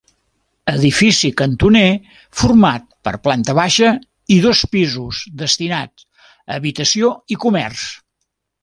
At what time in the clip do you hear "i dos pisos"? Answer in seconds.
4.37-5.21